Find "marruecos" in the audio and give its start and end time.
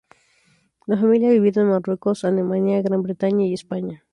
1.69-2.25